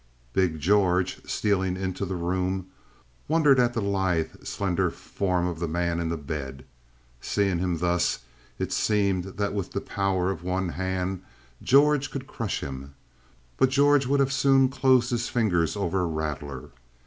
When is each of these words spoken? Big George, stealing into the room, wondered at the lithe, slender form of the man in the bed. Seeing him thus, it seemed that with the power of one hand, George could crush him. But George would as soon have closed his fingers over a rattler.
Big 0.33 0.59
George, 0.59 1.21
stealing 1.29 1.77
into 1.77 2.05
the 2.07 2.15
room, 2.15 2.65
wondered 3.27 3.59
at 3.59 3.75
the 3.75 3.81
lithe, 3.83 4.31
slender 4.43 4.89
form 4.89 5.45
of 5.45 5.59
the 5.59 5.67
man 5.67 5.99
in 5.99 6.09
the 6.09 6.17
bed. 6.17 6.65
Seeing 7.21 7.59
him 7.59 7.77
thus, 7.77 8.17
it 8.57 8.71
seemed 8.71 9.25
that 9.25 9.53
with 9.53 9.73
the 9.73 9.79
power 9.79 10.31
of 10.31 10.41
one 10.41 10.69
hand, 10.69 11.21
George 11.61 12.09
could 12.09 12.25
crush 12.25 12.61
him. 12.61 12.95
But 13.57 13.69
George 13.69 14.07
would 14.07 14.21
as 14.21 14.33
soon 14.33 14.71
have 14.71 14.71
closed 14.71 15.11
his 15.11 15.29
fingers 15.29 15.75
over 15.77 16.01
a 16.01 16.07
rattler. 16.07 16.71